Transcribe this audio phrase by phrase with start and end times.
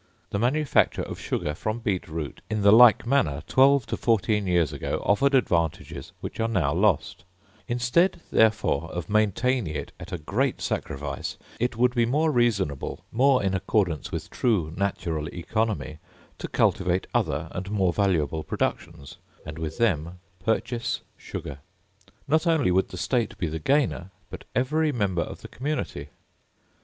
[0.31, 4.73] The manufacture of sugar from beet root, in the like manner, twelve to fourteen years
[4.73, 7.23] ago offered advantages which are now lost:
[7.67, 13.43] instead, therefore, of maintaining it at a great sacrifice, it would be more reasonable, more
[13.43, 15.99] in accordance with true natural economy,
[16.39, 21.59] to cultivate other and more valuable productions, and with them purchase sugar.
[22.27, 26.09] Not only would the state be the gainer, but every member of the community.